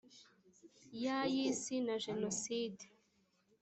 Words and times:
ya 1.03 1.19
y 1.33 1.35
isi 1.49 1.75
na 1.85 1.95
jenoside 2.05 2.83